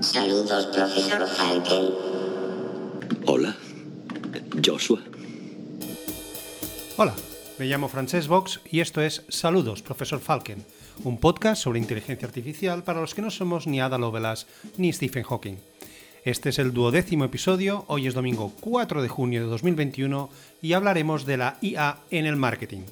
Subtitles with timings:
[0.00, 1.90] Saludos, profesor Falken.
[3.26, 3.54] Hola,
[4.64, 4.98] Joshua.
[6.96, 7.14] Hola,
[7.58, 10.64] me llamo Francesc Vox y esto es Saludos, profesor Falken,
[11.04, 14.46] un podcast sobre inteligencia artificial para los que no somos ni Ada Lovelace
[14.78, 15.56] ni Stephen Hawking.
[16.24, 20.30] Este es el duodécimo episodio, hoy es domingo 4 de junio de 2021
[20.62, 22.84] y hablaremos de la IA en el marketing.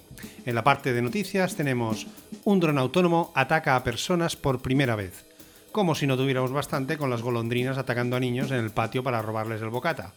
[0.45, 2.05] En la parte de noticias tenemos
[2.43, 5.28] un dron autónomo ataca a personas por primera vez,
[5.71, 9.21] como si no tuviéramos bastante con las golondrinas atacando a niños en el patio para
[9.21, 10.13] robarles el bocata.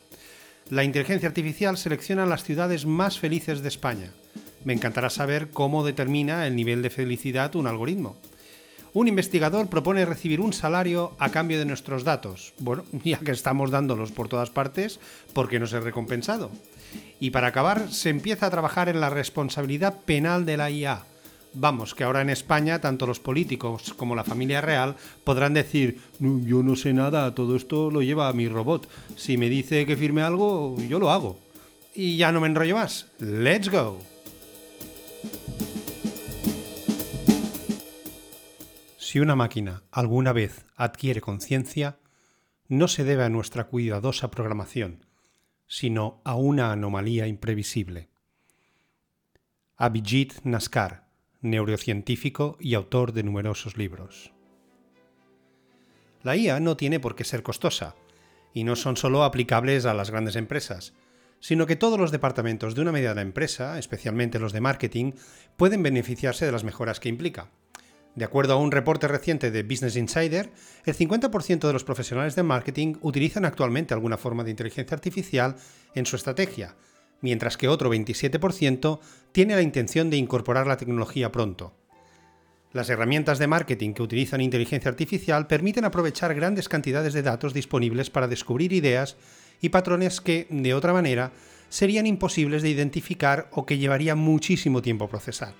[0.70, 4.12] La inteligencia artificial selecciona las ciudades más felices de España.
[4.64, 8.16] Me encantará saber cómo determina el nivel de felicidad un algoritmo.
[8.94, 12.52] Un investigador propone recibir un salario a cambio de nuestros datos.
[12.58, 15.00] Bueno, ya que estamos dándolos por todas partes,
[15.32, 16.50] ¿por qué no ser recompensado?
[17.18, 21.04] Y para acabar, se empieza a trabajar en la responsabilidad penal de la IA.
[21.54, 26.40] Vamos, que ahora en España tanto los políticos como la familia real podrán decir, "No,
[26.40, 28.88] yo no sé nada, todo esto lo lleva mi robot.
[29.16, 31.38] Si me dice que firme algo, yo lo hago.
[31.94, 33.08] Y ya no me enrollo más.
[33.18, 33.98] ¡Let's go!
[38.96, 41.98] Si una máquina alguna vez adquiere conciencia,
[42.68, 45.04] no se debe a nuestra cuidadosa programación,
[45.66, 48.08] sino a una anomalía imprevisible.
[49.76, 51.11] Abhijit Naskar,
[51.42, 54.32] neurocientífico y autor de numerosos libros.
[56.22, 57.96] La IA no tiene por qué ser costosa,
[58.54, 60.94] y no son solo aplicables a las grandes empresas,
[61.40, 65.12] sino que todos los departamentos de una mediana empresa, especialmente los de marketing,
[65.56, 67.50] pueden beneficiarse de las mejoras que implica.
[68.14, 70.52] De acuerdo a un reporte reciente de Business Insider,
[70.84, 75.56] el 50% de los profesionales de marketing utilizan actualmente alguna forma de inteligencia artificial
[75.94, 76.76] en su estrategia,
[77.22, 79.00] mientras que otro 27%
[79.32, 81.72] tiene la intención de incorporar la tecnología pronto.
[82.72, 88.10] Las herramientas de marketing que utilizan inteligencia artificial permiten aprovechar grandes cantidades de datos disponibles
[88.10, 89.16] para descubrir ideas
[89.60, 91.32] y patrones que, de otra manera,
[91.68, 95.54] serían imposibles de identificar o que llevaría muchísimo tiempo procesar.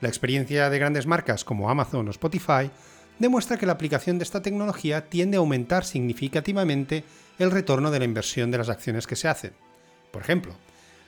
[0.00, 2.70] La experiencia de grandes marcas como Amazon o Spotify
[3.20, 7.04] demuestra que la aplicación de esta tecnología tiende a aumentar significativamente
[7.38, 9.52] el retorno de la inversión de las acciones que se hacen.
[10.10, 10.56] Por ejemplo,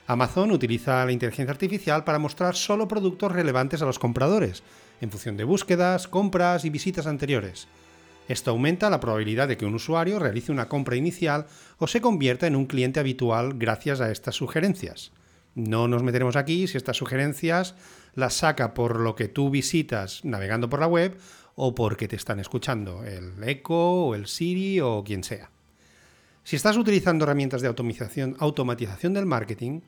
[0.07, 4.61] Amazon utiliza la inteligencia artificial para mostrar solo productos relevantes a los compradores,
[5.01, 7.67] en función de búsquedas, compras y visitas anteriores.
[8.27, 11.47] Esto aumenta la probabilidad de que un usuario realice una compra inicial
[11.79, 15.11] o se convierta en un cliente habitual gracias a estas sugerencias.
[15.55, 17.75] No nos meteremos aquí si estas sugerencias
[18.13, 21.17] las saca por lo que tú visitas navegando por la web
[21.55, 25.49] o porque te están escuchando, el Echo o el Siri o quien sea.
[26.45, 29.81] Si estás utilizando herramientas de automatización, del marketing,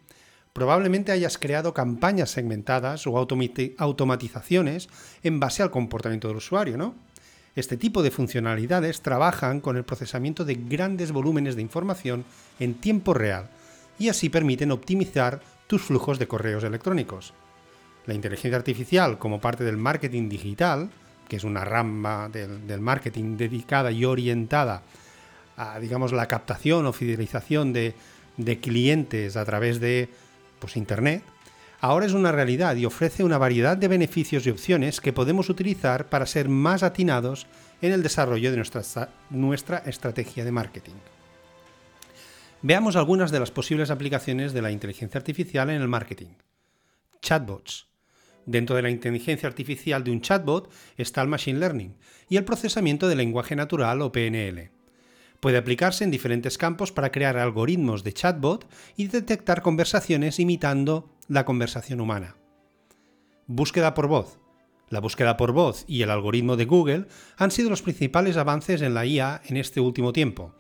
[0.57, 4.89] probablemente hayas creado campañas segmentadas o automatizaciones
[5.21, 6.95] en base al comportamiento del usuario, ¿no?
[7.55, 12.25] Este tipo de funcionalidades trabajan con el procesamiento de grandes volúmenes de información
[12.59, 13.51] en tiempo real
[13.99, 17.35] y así permiten optimizar tus flujos de correos electrónicos.
[18.07, 20.89] La inteligencia artificial como parte del marketing digital,
[21.29, 24.81] que es una rama del, marketing dedicada y orientada
[25.55, 27.93] a, digamos, la captación o fidelización de,
[28.37, 30.09] de clientes a través de
[30.59, 31.23] pues, Internet,
[31.79, 36.09] ahora es una realidad y ofrece una variedad de beneficios y opciones que podemos utilizar
[36.09, 37.47] para ser más atinados
[37.81, 40.95] en el desarrollo de nuestra, nuestra estrategia de marketing.
[42.61, 46.33] Veamos algunas de las posibles aplicaciones de la inteligencia artificial en el marketing.
[47.21, 47.87] Chatbots.
[48.47, 51.97] Dentro de la inteligencia artificial de un chatbot está el Machine Learning
[52.29, 54.76] y el procesamiento de lenguaje natural o PNL.
[55.39, 61.45] Puede aplicarse en diferentes campos para crear algoritmos de chatbot y detectar conversaciones imitando la
[61.45, 62.35] conversación humana.
[63.45, 64.39] Búsqueda por voz.
[64.89, 68.93] La búsqueda por voz y el algoritmo de Google han sido los principales avances en
[68.93, 70.55] la IA en este último tiempo,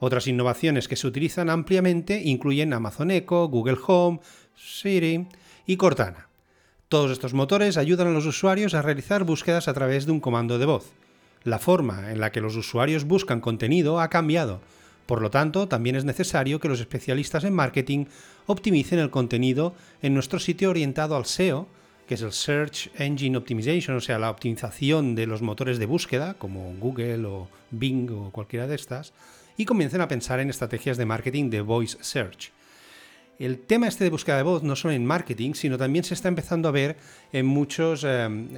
[0.00, 4.20] otras innovaciones que se utilizan ampliamente incluyen Amazon Echo, Google Home,
[4.54, 5.26] Siri
[5.66, 6.28] y Cortana.
[6.88, 10.58] Todos estos motores ayudan a los usuarios a realizar búsquedas a través de un comando
[10.58, 10.92] de voz.
[11.48, 14.60] La forma en la que los usuarios buscan contenido ha cambiado.
[15.06, 18.04] Por lo tanto, también es necesario que los especialistas en marketing
[18.44, 21.66] optimicen el contenido en nuestro sitio orientado al SEO,
[22.06, 26.34] que es el Search Engine Optimization, o sea, la optimización de los motores de búsqueda,
[26.34, 29.14] como Google o Bing o cualquiera de estas,
[29.56, 32.52] y comiencen a pensar en estrategias de marketing de voice search.
[33.38, 36.28] El tema este de búsqueda de voz no solo en marketing, sino también se está
[36.28, 36.96] empezando a ver
[37.32, 38.48] en muchos em,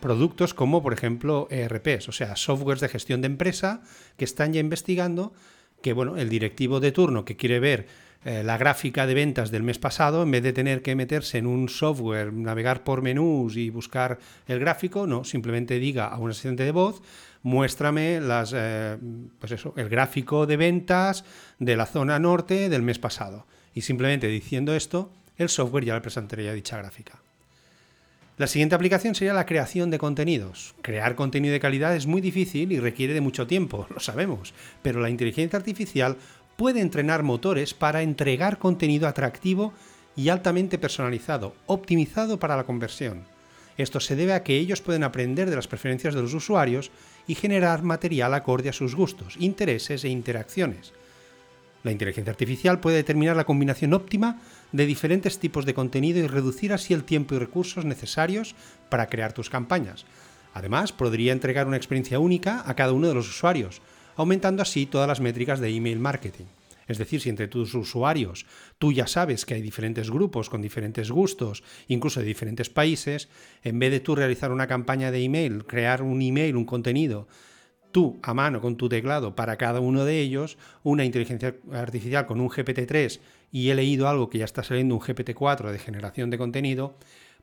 [0.00, 3.82] productos como por ejemplo ERPs, o sea, softwares de gestión de empresa
[4.16, 5.34] que están ya investigando
[5.82, 7.86] que bueno, el directivo de turno que quiere ver
[8.24, 11.46] eh, la gráfica de ventas del mes pasado, en vez de tener que meterse en
[11.46, 16.64] un software, navegar por menús y buscar el gráfico, no, simplemente diga a un asistente
[16.64, 17.00] de voz,
[17.42, 18.98] muéstrame las, eh,
[19.38, 21.24] pues el gráfico de ventas
[21.58, 23.46] de la zona norte del mes pasado.
[23.74, 27.20] Y simplemente diciendo esto, el software ya le presentaría dicha gráfica.
[28.36, 30.74] La siguiente aplicación sería la creación de contenidos.
[30.80, 35.00] Crear contenido de calidad es muy difícil y requiere de mucho tiempo, lo sabemos, pero
[35.00, 36.16] la inteligencia artificial
[36.56, 39.74] puede entrenar motores para entregar contenido atractivo
[40.16, 43.24] y altamente personalizado, optimizado para la conversión.
[43.76, 46.90] Esto se debe a que ellos pueden aprender de las preferencias de los usuarios
[47.26, 50.92] y generar material acorde a sus gustos, intereses e interacciones.
[51.82, 54.40] La inteligencia artificial puede determinar la combinación óptima
[54.72, 58.54] de diferentes tipos de contenido y reducir así el tiempo y recursos necesarios
[58.90, 60.04] para crear tus campañas.
[60.52, 63.80] Además, podría entregar una experiencia única a cada uno de los usuarios,
[64.16, 66.46] aumentando así todas las métricas de email marketing.
[66.86, 68.46] Es decir, si entre tus usuarios
[68.78, 73.28] tú ya sabes que hay diferentes grupos con diferentes gustos, incluso de diferentes países,
[73.62, 77.28] en vez de tú realizar una campaña de email, crear un email, un contenido,
[77.92, 82.40] tú a mano con tu teclado para cada uno de ellos, una inteligencia artificial con
[82.40, 83.20] un GPT-3
[83.52, 86.94] y he leído algo que ya está saliendo un GPT-4 de generación de contenido,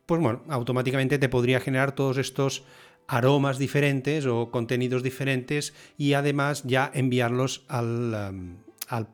[0.05, 2.63] pues bueno, automáticamente te podría generar todos estos
[3.07, 8.57] aromas diferentes o contenidos diferentes y además ya enviarlos al, um,
[8.87, 9.07] al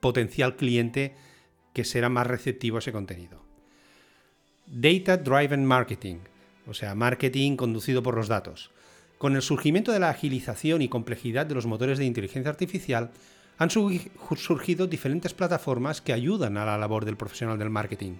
[0.00, 1.14] potencial cliente
[1.72, 3.42] que será más receptivo a ese contenido.
[4.66, 6.18] Data Driven Marketing,
[6.66, 8.70] o sea, marketing conducido por los datos.
[9.20, 13.10] Con el surgimiento de la agilización y complejidad de los motores de inteligencia artificial,
[13.58, 18.12] han surgido diferentes plataformas que ayudan a la labor del profesional del marketing,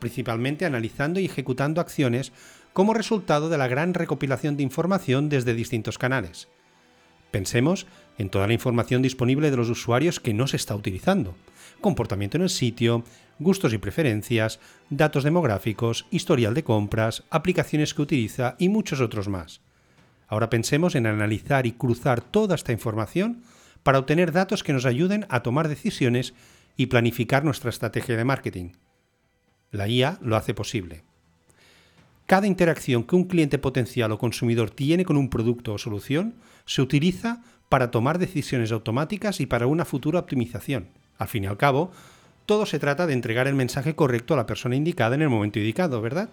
[0.00, 2.32] principalmente analizando y ejecutando acciones
[2.72, 6.48] como resultado de la gran recopilación de información desde distintos canales.
[7.30, 7.86] Pensemos
[8.18, 11.36] en toda la información disponible de los usuarios que no se está utilizando,
[11.80, 13.04] comportamiento en el sitio,
[13.38, 14.58] gustos y preferencias,
[14.90, 19.60] datos demográficos, historial de compras, aplicaciones que utiliza y muchos otros más.
[20.28, 23.42] Ahora pensemos en analizar y cruzar toda esta información
[23.82, 26.34] para obtener datos que nos ayuden a tomar decisiones
[26.76, 28.72] y planificar nuestra estrategia de marketing.
[29.70, 31.02] La IA lo hace posible.
[32.26, 36.34] Cada interacción que un cliente potencial o consumidor tiene con un producto o solución
[36.64, 40.88] se utiliza para tomar decisiones automáticas y para una futura optimización.
[41.18, 41.92] Al fin y al cabo,
[42.46, 45.58] todo se trata de entregar el mensaje correcto a la persona indicada en el momento
[45.58, 46.30] indicado, ¿verdad?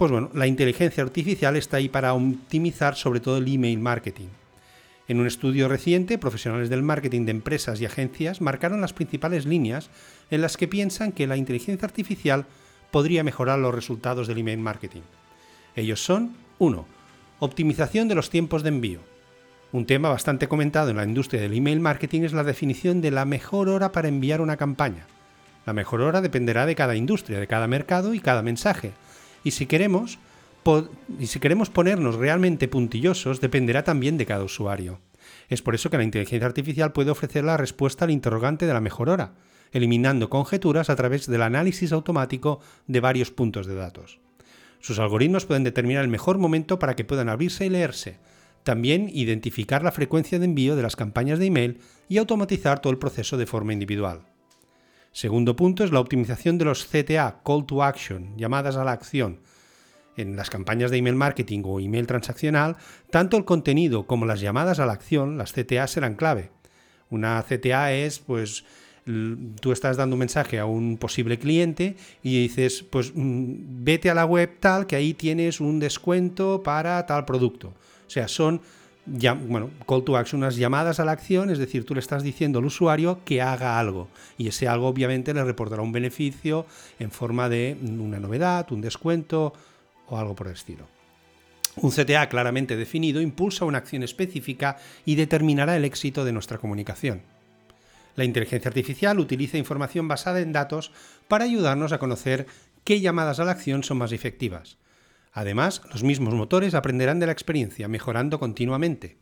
[0.00, 4.28] Pues bueno, la inteligencia artificial está ahí para optimizar sobre todo el email marketing.
[5.08, 9.90] En un estudio reciente, profesionales del marketing de empresas y agencias marcaron las principales líneas
[10.30, 12.46] en las que piensan que la inteligencia artificial
[12.90, 15.02] podría mejorar los resultados del email marketing.
[15.76, 16.86] Ellos son 1.
[17.40, 19.00] Optimización de los tiempos de envío.
[19.70, 23.26] Un tema bastante comentado en la industria del email marketing es la definición de la
[23.26, 25.04] mejor hora para enviar una campaña.
[25.66, 28.94] La mejor hora dependerá de cada industria, de cada mercado y cada mensaje.
[29.44, 30.18] Y si queremos,
[31.18, 35.00] y si queremos ponernos realmente puntillosos, dependerá también de cada usuario.
[35.48, 38.80] Es por eso que la inteligencia artificial puede ofrecer la respuesta al interrogante de la
[38.80, 39.32] mejor hora,
[39.72, 44.20] eliminando conjeturas a través del análisis automático de varios puntos de datos.
[44.80, 48.18] Sus algoritmos pueden determinar el mejor momento para que puedan abrirse y leerse,
[48.62, 51.78] también identificar la frecuencia de envío de las campañas de email
[52.08, 54.22] y automatizar todo el proceso de forma individual.
[55.12, 59.40] Segundo punto es la optimización de los CTA, Call to Action, llamadas a la acción.
[60.16, 62.76] En las campañas de email marketing o email transaccional,
[63.10, 66.50] tanto el contenido como las llamadas a la acción, las CTA serán clave.
[67.08, 68.64] Una CTA es pues
[69.60, 74.14] tú estás dando un mensaje a un posible cliente y dices, pues mm, vete a
[74.14, 77.68] la web tal, que ahí tienes un descuento para tal producto.
[77.68, 78.60] O sea, son
[79.06, 82.58] bueno, call to action, unas llamadas a la acción, es decir, tú le estás diciendo
[82.58, 86.66] al usuario que haga algo y ese algo obviamente le reportará un beneficio
[86.98, 89.52] en forma de una novedad, un descuento
[90.08, 90.86] o algo por el estilo.
[91.76, 97.22] Un CTA claramente definido impulsa una acción específica y determinará el éxito de nuestra comunicación.
[98.16, 100.92] La inteligencia artificial utiliza información basada en datos
[101.28, 102.46] para ayudarnos a conocer
[102.84, 104.78] qué llamadas a la acción son más efectivas.
[105.32, 109.18] Además, los mismos motores aprenderán de la experiencia, mejorando continuamente.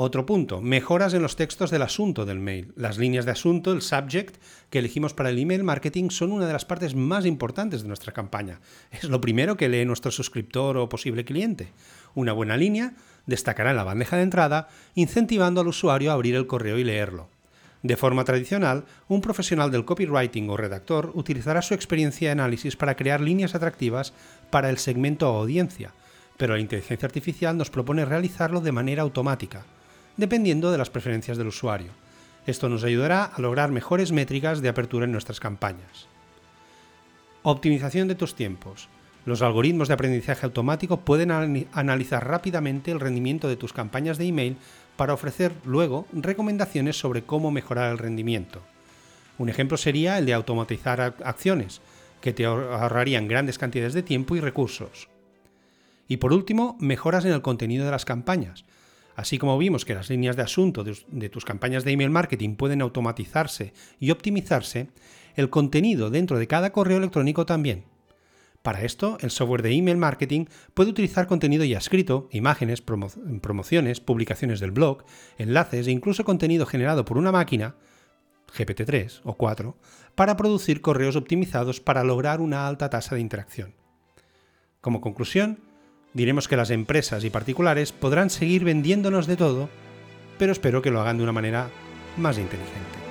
[0.00, 2.72] Otro punto, mejoras en los textos del asunto del mail.
[2.76, 4.36] Las líneas de asunto, el subject,
[4.70, 8.12] que elegimos para el email marketing son una de las partes más importantes de nuestra
[8.12, 8.60] campaña.
[8.92, 11.72] Es lo primero que lee nuestro suscriptor o posible cliente.
[12.14, 12.94] Una buena línea
[13.26, 17.28] destacará en la bandeja de entrada, incentivando al usuario a abrir el correo y leerlo.
[17.82, 22.96] De forma tradicional, un profesional del copywriting o redactor utilizará su experiencia de análisis para
[22.96, 24.12] crear líneas atractivas
[24.50, 25.92] para el segmento o audiencia,
[26.36, 29.64] pero la inteligencia artificial nos propone realizarlo de manera automática,
[30.16, 31.92] dependiendo de las preferencias del usuario.
[32.46, 36.08] Esto nos ayudará a lograr mejores métricas de apertura en nuestras campañas.
[37.42, 38.88] Optimización de tus tiempos.
[39.28, 44.56] Los algoritmos de aprendizaje automático pueden analizar rápidamente el rendimiento de tus campañas de email
[44.96, 48.62] para ofrecer luego recomendaciones sobre cómo mejorar el rendimiento.
[49.36, 51.82] Un ejemplo sería el de automatizar acciones,
[52.22, 55.10] que te ahorrarían grandes cantidades de tiempo y recursos.
[56.08, 58.64] Y por último, mejoras en el contenido de las campañas.
[59.14, 62.80] Así como vimos que las líneas de asunto de, tus campañas de email marketing pueden
[62.80, 64.88] automatizarse y optimizarse,
[65.36, 67.84] el contenido dentro de cada correo electrónico también.
[68.62, 74.60] Para esto, el software de email marketing puede utilizar contenido ya escrito, imágenes, promociones, publicaciones
[74.60, 75.04] del blog,
[75.38, 77.76] enlaces e incluso contenido generado por una máquina,
[78.56, 79.76] GPT-3 o 4,
[80.14, 83.74] para producir correos optimizados para lograr una alta tasa de interacción.
[84.80, 85.60] Como conclusión,
[86.12, 89.68] diremos que las empresas y particulares podrán seguir vendiéndonos de todo,
[90.38, 91.70] pero espero que lo hagan de una manera
[92.16, 93.07] más inteligente.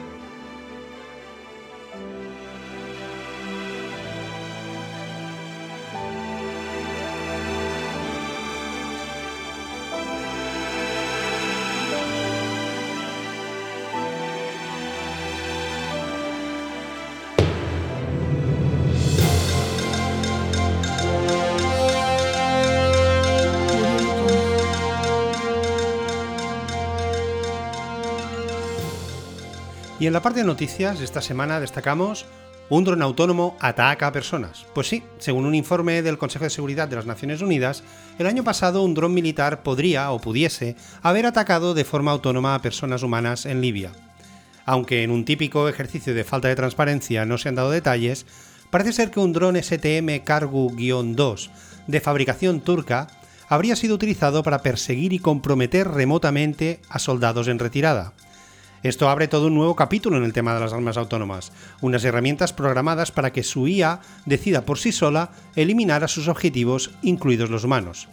[30.08, 32.26] En la parte de noticias, esta semana destacamos
[32.70, 34.66] un dron autónomo ataca a personas.
[34.74, 37.84] Pues sí, según un informe del Consejo de Seguridad de las Naciones Unidas,
[38.18, 42.62] el año pasado un dron militar podría o pudiese haber atacado de forma autónoma a
[42.62, 43.92] personas humanas en Libia.
[44.66, 48.26] Aunque en un típico ejercicio de falta de transparencia no se han dado detalles,
[48.70, 51.50] parece ser que un dron STM Cargo-2
[51.88, 53.08] de fabricación turca
[53.50, 58.14] habría sido utilizado para perseguir y comprometer remotamente a soldados en retirada.
[58.84, 62.54] Esto abre todo un nuevo capítulo en el tema de las armas autónomas, unas herramientas
[62.54, 67.64] programadas para que su IA decida por sí sola eliminar a sus objetivos, incluidos los
[67.64, 68.08] humanos.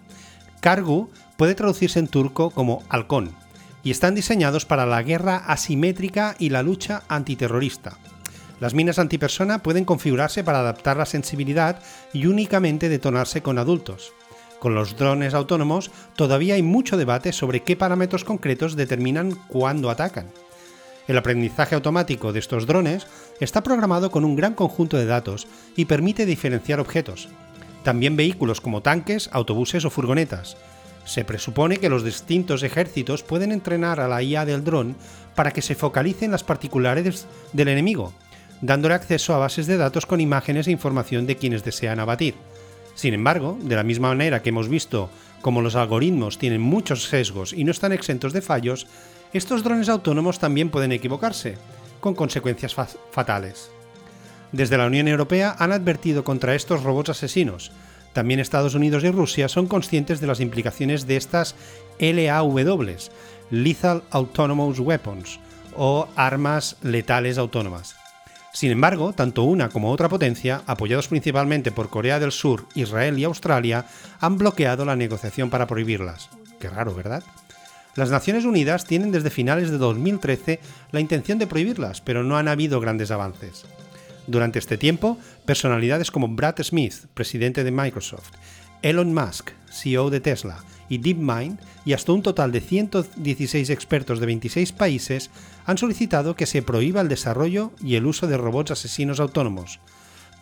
[0.61, 3.33] Kargu puede traducirse en turco como halcón,
[3.83, 7.99] y están diseñados para la guerra asimétrica y la lucha antiterrorista.
[8.59, 11.80] Las minas antipersona pueden configurarse para adaptar la sensibilidad
[12.14, 14.14] y únicamente detonarse con adultos.
[14.59, 20.30] Con los drones autónomos todavía hay mucho debate sobre qué parámetros concretos determinan cuándo atacan.
[21.06, 23.06] El aprendizaje automático de estos drones
[23.40, 25.46] está programado con un gran conjunto de datos
[25.76, 27.28] y permite diferenciar objetos,
[27.82, 30.56] también vehículos como tanques, autobuses o furgonetas.
[31.04, 34.96] Se presupone que los distintos ejércitos pueden entrenar a la IA del dron
[35.34, 38.14] para que se focalice en las particularidades del enemigo,
[38.62, 42.34] dándole acceso a bases de datos con imágenes e información de quienes desean abatir.
[42.94, 45.11] Sin embargo, de la misma manera que hemos visto
[45.42, 48.87] como los algoritmos tienen muchos sesgos y no están exentos de fallos,
[49.34, 51.58] estos drones autónomos también pueden equivocarse,
[52.00, 52.74] con consecuencias
[53.10, 53.70] fatales.
[54.52, 57.72] Desde la Unión Europea han advertido contra estos robots asesinos.
[58.12, 61.56] También Estados Unidos y Rusia son conscientes de las implicaciones de estas
[61.98, 62.96] LAW,
[63.50, 65.40] Lethal Autonomous Weapons,
[65.74, 67.96] o armas letales autónomas.
[68.52, 73.24] Sin embargo, tanto una como otra potencia, apoyados principalmente por Corea del Sur, Israel y
[73.24, 73.86] Australia,
[74.20, 76.30] han bloqueado la negociación para prohibirlas.
[76.60, 77.24] Qué raro, ¿verdad?
[77.96, 80.58] Las Naciones Unidas tienen desde finales de 2013
[80.90, 83.64] la intención de prohibirlas, pero no han habido grandes avances.
[84.26, 88.32] Durante este tiempo, personalidades como Brad Smith, presidente de Microsoft,
[88.82, 94.26] Elon Musk, CEO de Tesla, y DeepMind, y hasta un total de 116 expertos de
[94.26, 95.30] 26 países,
[95.64, 99.80] han solicitado que se prohíba el desarrollo y el uso de robots asesinos autónomos,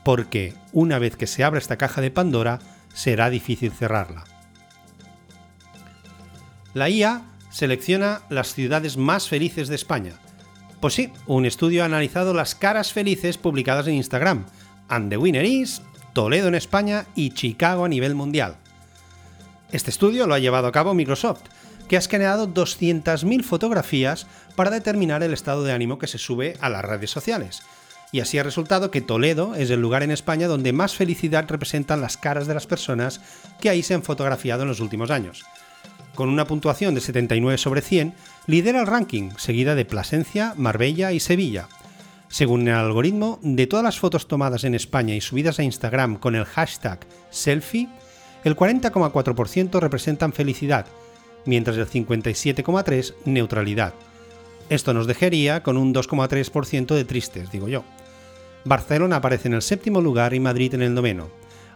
[0.04, 2.60] porque, una vez que se abra esta caja de Pandora,
[2.94, 4.24] será difícil cerrarla.
[6.74, 10.14] La IA selecciona las ciudades más felices de España.
[10.80, 14.46] Pues sí, un estudio ha analizado las caras felices publicadas en Instagram.
[14.88, 15.82] And winner is
[16.12, 18.56] Toledo en España y Chicago a nivel mundial.
[19.70, 21.42] Este estudio lo ha llevado a cabo Microsoft,
[21.88, 26.68] que ha escaneado 200.000 fotografías para determinar el estado de ánimo que se sube a
[26.68, 27.62] las redes sociales.
[28.10, 32.02] Y así ha resultado que Toledo es el lugar en España donde más felicidad representan
[32.02, 33.20] las caras de las personas
[33.60, 35.44] que ahí se han fotografiado en los últimos años
[36.14, 38.14] con una puntuación de 79 sobre 100,
[38.46, 41.68] lidera el ranking, seguida de Plasencia, Marbella y Sevilla.
[42.28, 46.34] Según el algoritmo, de todas las fotos tomadas en España y subidas a Instagram con
[46.34, 47.00] el hashtag
[47.30, 47.88] selfie,
[48.44, 50.86] el 40,4% representan felicidad,
[51.44, 53.94] mientras el 57,3% neutralidad.
[54.68, 57.84] Esto nos dejaría con un 2,3% de tristes, digo yo.
[58.64, 61.28] Barcelona aparece en el séptimo lugar y Madrid en el noveno.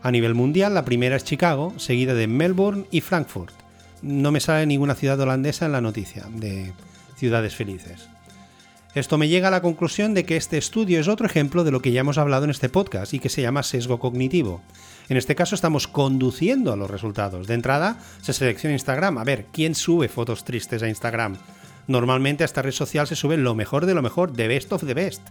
[0.02, 3.65] A nivel mundial, la primera es Chicago, seguida de Melbourne y Frankfurt
[4.06, 6.72] no me sale ninguna ciudad holandesa en la noticia de
[7.16, 8.08] ciudades felices.
[8.94, 11.82] Esto me llega a la conclusión de que este estudio es otro ejemplo de lo
[11.82, 14.62] que ya hemos hablado en este podcast y que se llama sesgo cognitivo.
[15.08, 17.46] En este caso estamos conduciendo a los resultados.
[17.46, 19.18] De entrada, se selecciona Instagram.
[19.18, 21.36] A ver, ¿quién sube fotos tristes a Instagram?
[21.88, 24.84] Normalmente a esta red social se sube lo mejor de lo mejor, the best of
[24.84, 25.22] the best.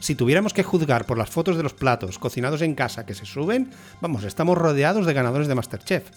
[0.00, 3.24] Si tuviéramos que juzgar por las fotos de los platos cocinados en casa que se
[3.24, 3.70] suben,
[4.02, 6.10] vamos, estamos rodeados de ganadores de Masterchef.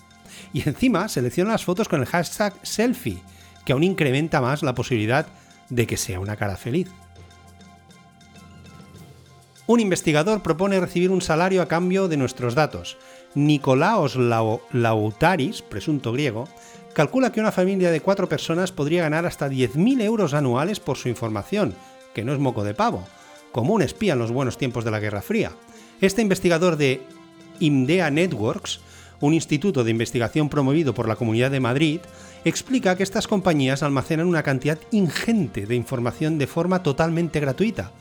[0.53, 3.21] Y encima selecciona las fotos con el hashtag selfie,
[3.65, 5.27] que aún incrementa más la posibilidad
[5.69, 6.89] de que sea una cara feliz.
[9.67, 12.97] Un investigador propone recibir un salario a cambio de nuestros datos.
[13.35, 16.47] Nicolaos Lautaris, presunto griego,
[16.93, 21.09] calcula que una familia de cuatro personas podría ganar hasta 10.000 euros anuales por su
[21.09, 21.75] información,
[22.13, 23.03] que no es moco de pavo,
[23.51, 25.51] como un espía en los buenos tiempos de la Guerra Fría.
[25.99, 27.01] Este investigador de
[27.59, 28.79] Imdea Networks,
[29.19, 31.99] un instituto de investigación promovido por la Comunidad de Madrid,
[32.45, 37.91] explica que estas compañías almacenan una cantidad ingente de información de forma totalmente gratuita,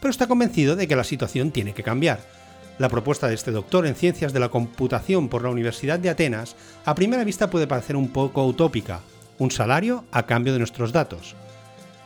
[0.00, 2.20] pero está convencido de que la situación tiene que cambiar.
[2.78, 6.56] La propuesta de este doctor en ciencias de la computación por la Universidad de Atenas
[6.84, 9.00] a primera vista puede parecer un poco utópica,
[9.38, 11.34] un salario a cambio de nuestros datos.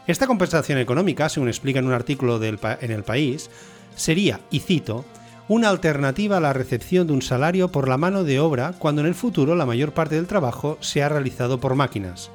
[0.06, 3.50] Esta compensación económica, según explica en un artículo en el país,
[3.94, 5.04] sería, y cito,
[5.48, 9.06] una alternativa a la recepción de un salario por la mano de obra cuando en
[9.06, 12.30] el futuro la mayor parte del trabajo sea realizado por máquinas.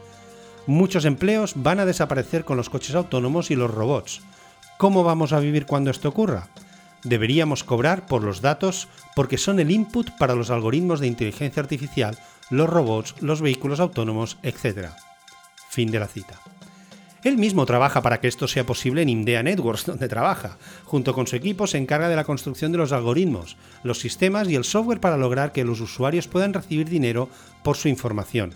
[0.67, 4.21] Muchos empleos van a desaparecer con los coches autónomos y los robots.
[4.77, 6.49] ¿Cómo vamos a vivir cuando esto ocurra?
[7.03, 12.17] Deberíamos cobrar por los datos porque son el input para los algoritmos de inteligencia artificial,
[12.51, 14.89] los robots, los vehículos autónomos, etc.
[15.69, 16.39] Fin de la cita.
[17.23, 20.57] Él mismo trabaja para que esto sea posible en Indea Networks, donde trabaja.
[20.85, 24.55] Junto con su equipo se encarga de la construcción de los algoritmos, los sistemas y
[24.55, 27.29] el software para lograr que los usuarios puedan recibir dinero
[27.63, 28.53] por su información.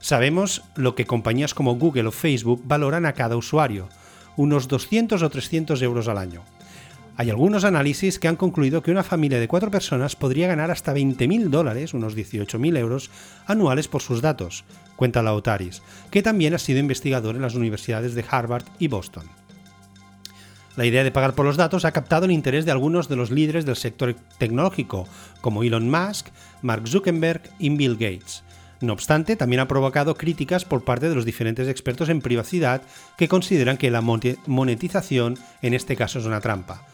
[0.00, 3.88] Sabemos lo que compañías como Google o Facebook valoran a cada usuario,
[4.36, 6.44] unos 200 o 300 euros al año.
[7.20, 10.94] Hay algunos análisis que han concluido que una familia de cuatro personas podría ganar hasta
[10.94, 13.10] 20.000 dólares, unos 18.000 euros,
[13.44, 15.82] anuales por sus datos, cuenta Lautaris,
[16.12, 19.24] que también ha sido investigador en las universidades de Harvard y Boston.
[20.76, 23.32] La idea de pagar por los datos ha captado el interés de algunos de los
[23.32, 25.08] líderes del sector tecnológico,
[25.40, 26.28] como Elon Musk,
[26.62, 28.44] Mark Zuckerberg y Bill Gates.
[28.80, 32.82] No obstante, también ha provocado críticas por parte de los diferentes expertos en privacidad
[33.16, 36.86] que consideran que la monetización en este caso es una trampa.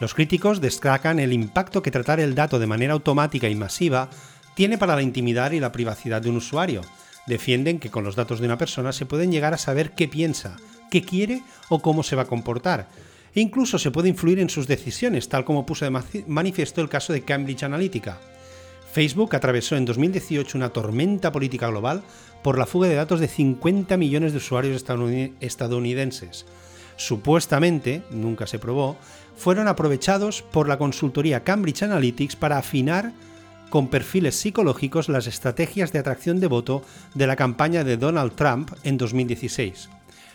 [0.00, 4.08] Los críticos destacan el impacto que tratar el dato de manera automática y masiva
[4.54, 6.80] tiene para la intimidad y la privacidad de un usuario.
[7.26, 10.56] Defienden que con los datos de una persona se pueden llegar a saber qué piensa,
[10.90, 12.88] qué quiere o cómo se va a comportar.
[13.34, 17.12] E incluso se puede influir en sus decisiones, tal como puso de manifiesto el caso
[17.12, 18.18] de Cambridge Analytica.
[18.92, 22.02] Facebook atravesó en 2018 una tormenta política global
[22.42, 24.82] por la fuga de datos de 50 millones de usuarios
[25.40, 26.46] estadounidenses.
[26.96, 28.98] Supuestamente, nunca se probó,
[29.40, 33.12] fueron aprovechados por la consultoría Cambridge Analytics para afinar
[33.70, 36.82] con perfiles psicológicos las estrategias de atracción de voto
[37.14, 39.88] de la campaña de Donald Trump en 2016.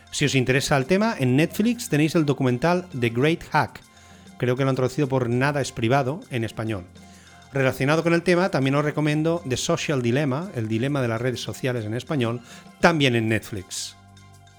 [0.10, 3.80] Si os interesa el tema, en Netflix tenéis el documental The Great Hack.
[4.40, 6.86] Creo que lo han traducido por Nada es privado en español.
[7.54, 11.42] Relacionado con el tema, también os recomiendo The Social Dilemma, el dilema de las redes
[11.42, 12.42] sociales en español,
[12.80, 13.96] también en Netflix.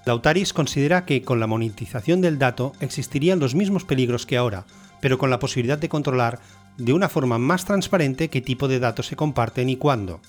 [0.07, 4.65] Lautaris considera que con la monetización del dato existirían los mismos peligros que ahora,
[5.01, 6.39] pero con la posibilidad de controlar
[6.77, 10.21] de una forma más transparente qué tipo de datos se comparten y cuándo.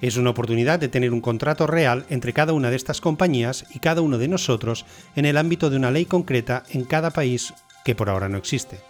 [0.00, 3.78] Es una oportunidad de tener un contrato real entre cada una de estas compañías y
[3.80, 4.84] cada uno de nosotros
[5.16, 7.54] en el ámbito de una ley concreta en cada país
[7.84, 8.80] que por ahora no existe.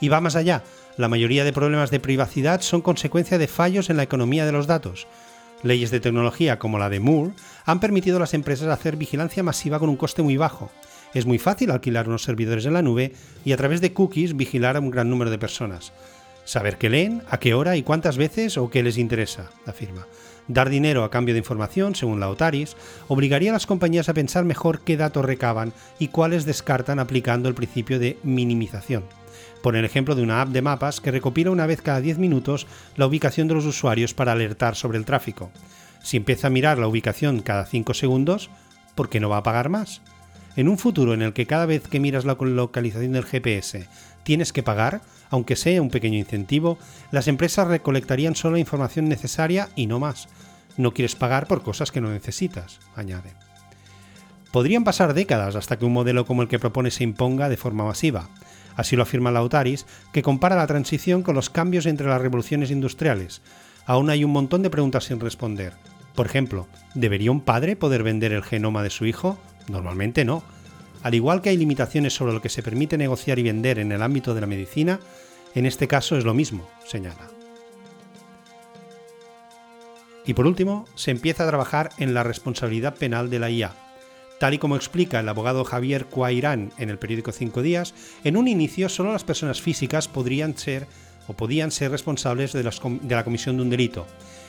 [0.00, 0.64] Y va más allá,
[0.96, 4.66] la mayoría de problemas de privacidad son consecuencia de fallos en la economía de los
[4.66, 5.06] datos.
[5.62, 7.32] Leyes de tecnología como la de Moore
[7.64, 10.70] han permitido a las empresas hacer vigilancia masiva con un coste muy bajo.
[11.14, 13.12] Es muy fácil alquilar unos servidores en la nube
[13.44, 15.92] y a través de cookies vigilar a un gran número de personas.
[16.44, 20.06] Saber qué leen, a qué hora y cuántas veces o qué les interesa, afirma.
[20.46, 22.76] Dar dinero a cambio de información, según la OTARIS,
[23.08, 27.56] obligaría a las compañías a pensar mejor qué datos recaban y cuáles descartan aplicando el
[27.56, 29.04] principio de minimización.
[29.62, 32.66] Por el ejemplo de una app de mapas que recopila una vez cada 10 minutos
[32.96, 35.50] la ubicación de los usuarios para alertar sobre el tráfico.
[36.02, 38.50] Si empieza a mirar la ubicación cada 5 segundos,
[38.94, 40.02] ¿por qué no va a pagar más?
[40.56, 43.88] En un futuro en el que cada vez que miras la localización del GPS
[44.22, 46.78] tienes que pagar, aunque sea un pequeño incentivo,
[47.10, 50.28] las empresas recolectarían solo la información necesaria y no más.
[50.76, 53.32] No quieres pagar por cosas que no necesitas, añade.
[54.50, 57.84] Podrían pasar décadas hasta que un modelo como el que propone se imponga de forma
[57.84, 58.30] masiva,
[58.76, 63.42] Así lo afirma Lautaris, que compara la transición con los cambios entre las revoluciones industriales.
[63.86, 65.72] Aún hay un montón de preguntas sin responder.
[66.14, 69.38] Por ejemplo, ¿debería un padre poder vender el genoma de su hijo?
[69.68, 70.42] Normalmente no.
[71.02, 74.02] Al igual que hay limitaciones sobre lo que se permite negociar y vender en el
[74.02, 74.98] ámbito de la medicina,
[75.54, 77.28] en este caso es lo mismo, señala.
[80.26, 83.85] Y por último, se empieza a trabajar en la responsabilidad penal de la IA.
[84.38, 88.48] Tal y como explica el abogado Javier Cuairán en el periódico Cinco Días, en un
[88.48, 90.86] inicio solo las personas físicas podrían ser
[91.26, 94.06] o podían ser responsables de, de la comisión de un delito.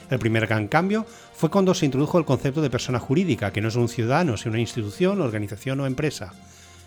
[0.09, 3.69] El primer gran cambio fue cuando se introdujo el concepto de persona jurídica, que no
[3.69, 6.33] es un ciudadano, sino una institución, organización o empresa.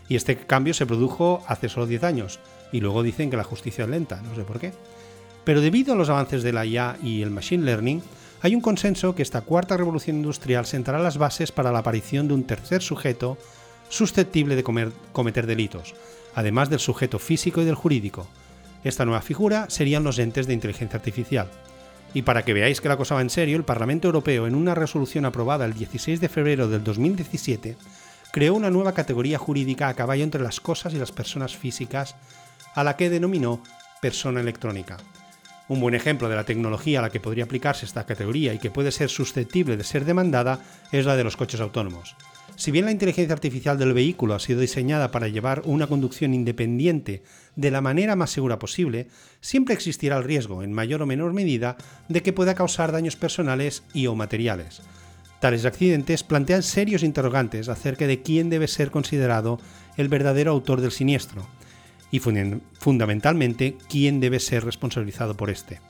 [0.09, 2.41] Y este cambio se produjo hace solo 10 años,
[2.73, 4.73] y luego dicen que la justicia es lenta, no sé por qué.
[5.45, 8.03] Pero debido a los avances de la IA y el Machine Learning,
[8.43, 12.35] hay un consenso que esta cuarta revolución industrial sentará las bases para la aparición de
[12.35, 13.37] un tercer sujeto
[13.89, 14.65] susceptible de
[15.13, 15.95] cometer delitos,
[16.35, 18.27] además del sujeto físico y del jurídico.
[18.83, 21.51] Esta nueva figura serían los entes de inteligencia artificial.
[22.15, 24.75] Y para que veáis que la cosa va en serio, el Parlamento Europeo, en una
[24.75, 27.77] resolución aprobada el 16 de febrero del 2017,
[28.33, 32.17] creó una nueva categoría jurídica a caballo entre las cosas y las personas físicas,
[32.75, 33.63] a la que denominó
[34.01, 34.97] persona electrónica.
[35.71, 38.73] Un buen ejemplo de la tecnología a la que podría aplicarse esta categoría y que
[38.73, 40.59] puede ser susceptible de ser demandada
[40.91, 42.17] es la de los coches autónomos.
[42.57, 47.23] Si bien la inteligencia artificial del vehículo ha sido diseñada para llevar una conducción independiente
[47.55, 49.07] de la manera más segura posible,
[49.41, 51.77] siempre existirá el riesgo, en mayor o menor medida,
[52.09, 54.83] de que pueda causar daños personales y o materiales.
[55.39, 59.61] Tales accidentes plantean serios interrogantes acerca de quién debe ser considerado
[59.97, 61.47] el verdadero autor del siniestro,
[62.11, 65.81] y fundamentalmente quién debe ser responsabilizado por este.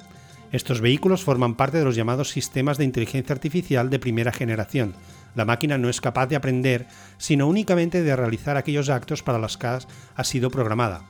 [0.52, 4.94] Estos vehículos forman parte de los llamados sistemas de inteligencia artificial de primera generación.
[5.36, 9.56] La máquina no es capaz de aprender, sino únicamente de realizar aquellos actos para los
[9.56, 11.04] que ha sido programada.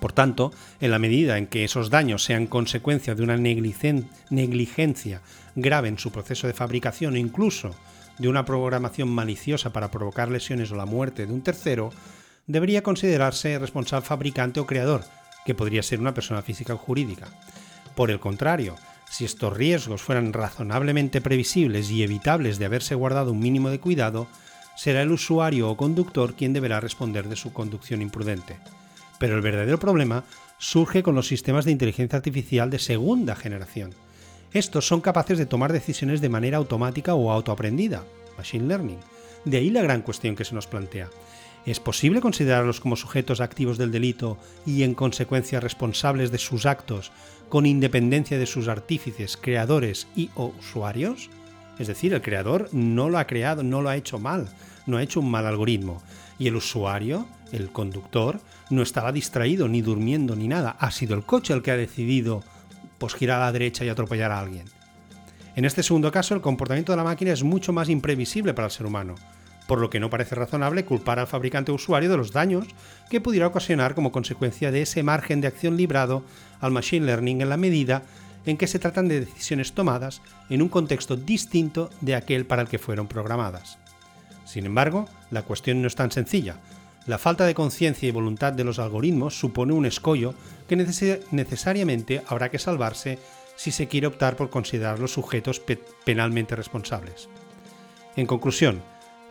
[0.00, 5.22] Por tanto, en la medida en que esos daños sean consecuencia de una negligencia
[5.54, 7.70] grave en su proceso de fabricación o incluso
[8.18, 11.90] de una programación maliciosa para provocar lesiones o la muerte de un tercero,
[12.46, 15.04] debería considerarse responsable fabricante o creador,
[15.44, 17.28] que podría ser una persona física o jurídica.
[17.94, 18.76] Por el contrario,
[19.10, 24.26] si estos riesgos fueran razonablemente previsibles y evitables de haberse guardado un mínimo de cuidado,
[24.76, 28.56] será el usuario o conductor quien deberá responder de su conducción imprudente.
[29.18, 30.24] Pero el verdadero problema
[30.58, 33.94] surge con los sistemas de inteligencia artificial de segunda generación.
[34.52, 38.04] Estos son capaces de tomar decisiones de manera automática o autoaprendida,
[38.36, 38.98] machine learning.
[39.44, 41.08] De ahí la gran cuestión que se nos plantea.
[41.64, 47.12] ¿Es posible considerarlos como sujetos activos del delito y en consecuencia responsables de sus actos
[47.48, 51.30] con independencia de sus artífices, creadores y usuarios?
[51.78, 54.48] Es decir, el creador no lo ha creado, no lo ha hecho mal,
[54.86, 56.02] no ha hecho un mal algoritmo.
[56.36, 60.76] Y el usuario, el conductor, no estaba distraído, ni durmiendo, ni nada.
[60.80, 62.42] Ha sido el coche el que ha decidido
[62.98, 64.64] pues, girar a la derecha y atropellar a alguien.
[65.54, 68.72] En este segundo caso, el comportamiento de la máquina es mucho más imprevisible para el
[68.72, 69.14] ser humano
[69.66, 72.66] por lo que no parece razonable culpar al fabricante usuario de los daños
[73.10, 76.22] que pudiera ocasionar como consecuencia de ese margen de acción librado
[76.60, 78.02] al Machine Learning en la medida
[78.46, 80.20] en que se tratan de decisiones tomadas
[80.50, 83.78] en un contexto distinto de aquel para el que fueron programadas.
[84.44, 86.56] Sin embargo, la cuestión no es tan sencilla.
[87.06, 90.34] La falta de conciencia y voluntad de los algoritmos supone un escollo
[90.68, 93.18] que necesariamente habrá que salvarse
[93.56, 95.62] si se quiere optar por considerarlos sujetos
[96.04, 97.28] penalmente responsables.
[98.16, 98.82] En conclusión,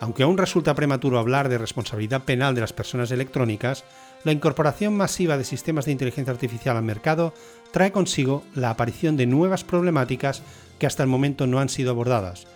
[0.02, 3.86] aunque aún resulta prematuro hablar de responsabilidad penal de las personas electrónicas,
[4.24, 7.36] la incorporación masiva de sistemas de inteligencia artificial al mercado
[7.72, 10.42] trae consigo la aparición de nuevas problemáticas
[10.80, 12.48] que hasta el momento no han sido abordadas,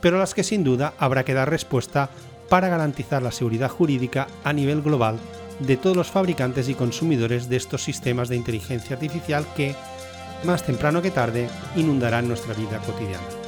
[0.00, 2.08] pero a las que sin duda habrá que dar respuesta
[2.48, 5.18] para garantizar la seguridad jurídica a nivel global
[5.60, 9.74] de todos los fabricantes y consumidores de estos sistemas de inteligencia artificial que,
[10.44, 13.43] más temprano que tarde, inundarán nuestra vida cotidiana.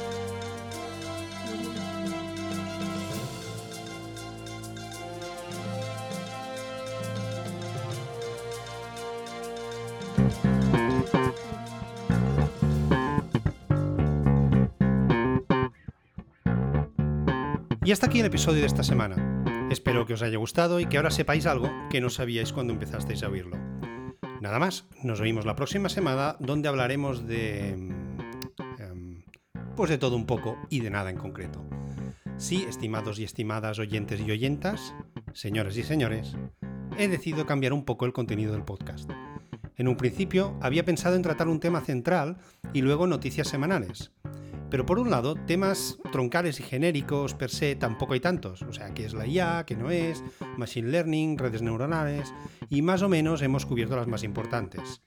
[17.87, 19.15] Y hasta aquí el episodio de esta semana.
[19.71, 23.23] Espero que os haya gustado y que ahora sepáis algo que no sabíais cuando empezasteis
[23.23, 23.55] a oírlo.
[24.41, 27.69] Nada más, nos oímos la próxima semana donde hablaremos de...
[27.69, 29.23] Em,
[29.77, 31.65] pues de todo un poco y de nada en concreto.
[32.35, 34.93] Sí, estimados y estimadas oyentes y oyentas,
[35.31, 36.35] señores y señores,
[36.97, 39.09] he decidido cambiar un poco el contenido del podcast.
[39.77, 42.37] En un principio había pensado en tratar un tema central
[42.73, 44.11] y luego noticias semanales.
[44.69, 48.61] Pero por un lado, temas troncales y genéricos per se tampoco hay tantos.
[48.63, 50.23] O sea, qué es la IA, qué no es,
[50.57, 52.33] machine learning, redes neuronales,
[52.69, 55.01] y más o menos hemos cubierto las más importantes.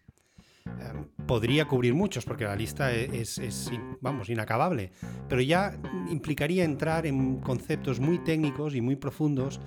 [0.66, 3.70] Em, podría cubrir muchos porque la lista e-, es, es,
[4.00, 4.92] vamos, inacabable,
[5.28, 9.60] pero ya implicaría entrar en conceptos muy técnicos y muy profundos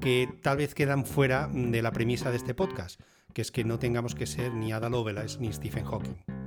[0.00, 3.00] que tal vez quedan fuera de la premisa de este podcast,
[3.32, 6.41] que es que no tengamos que ser ni Ada Lovelace ni Stephen Hawking.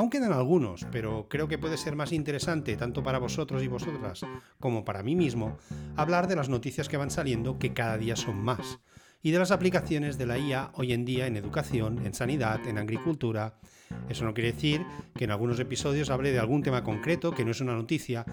[0.00, 4.22] Aún quedan algunos, pero creo que puede ser más interesante, tanto para vosotros y vosotras
[4.58, 5.58] como para mí mismo,
[5.94, 8.80] hablar de las noticias que van saliendo, que cada día son más,
[9.20, 12.78] y de las aplicaciones de la IA hoy en día en educación, en sanidad, en
[12.78, 13.58] agricultura.
[14.08, 17.50] Eso no quiere decir que en algunos episodios hable de algún tema concreto que no
[17.50, 18.24] es una noticia,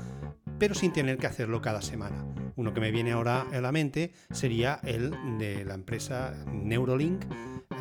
[0.57, 2.23] pero sin tener que hacerlo cada semana.
[2.55, 7.25] Uno que me viene ahora a la mente sería el de la empresa Neuralink,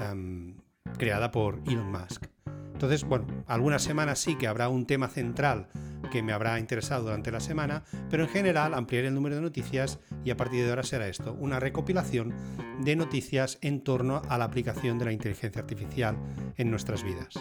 [0.03, 0.57] em,
[0.99, 2.36] creada por Elon Musk.
[2.77, 5.69] Entonces, bueno, algunas semanas sí que habrá un tema central
[6.11, 9.99] que me habrá interesado durante la semana, pero en general ampliaré el número de noticias
[10.27, 12.35] y a partir de ahora será esto, una recopilación
[12.83, 16.19] de noticias en torno a la aplicación de la inteligencia artificial
[16.59, 17.33] en nuestras vidas.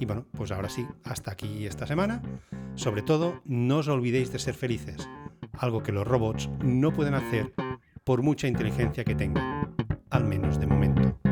[0.00, 2.20] Y bueno, pues ahora sí, hasta aquí esta semana.
[2.74, 5.08] Sobre todo, no os olvidéis de ser felices,
[5.52, 7.54] algo que los robots no pueden hacer
[8.02, 9.72] por mucha inteligencia que tengan,
[10.10, 11.25] al menos de momento.